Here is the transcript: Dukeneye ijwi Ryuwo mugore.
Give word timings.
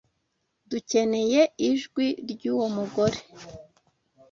Dukeneye 0.69 1.41
ijwi 1.69 2.05
Ryuwo 2.31 2.67
mugore. 2.75 3.17